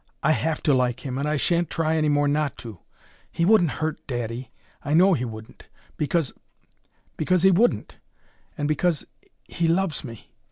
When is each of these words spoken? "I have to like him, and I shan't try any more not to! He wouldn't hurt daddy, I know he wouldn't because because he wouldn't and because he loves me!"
"I 0.23 0.31
have 0.31 0.63
to 0.63 0.73
like 0.73 1.01
him, 1.05 1.19
and 1.19 1.29
I 1.29 1.35
shan't 1.35 1.69
try 1.69 1.95
any 1.95 2.09
more 2.09 2.27
not 2.27 2.57
to! 2.65 2.79
He 3.31 3.45
wouldn't 3.45 3.69
hurt 3.69 3.99
daddy, 4.07 4.49
I 4.83 4.95
know 4.95 5.13
he 5.13 5.25
wouldn't 5.25 5.67
because 5.95 6.33
because 7.17 7.43
he 7.43 7.51
wouldn't 7.51 7.97
and 8.57 8.67
because 8.67 9.05
he 9.47 9.67
loves 9.67 10.03
me!" 10.03 10.31